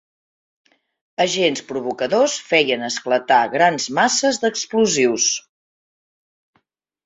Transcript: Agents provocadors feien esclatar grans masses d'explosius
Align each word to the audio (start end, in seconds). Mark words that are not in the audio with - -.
Agents 1.25 1.61
provocadors 1.71 2.39
feien 2.53 2.87
esclatar 2.89 3.39
grans 3.59 3.87
masses 4.01 4.43
d'explosius 4.47 5.31